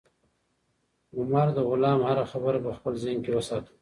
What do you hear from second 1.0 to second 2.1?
عمر د غلام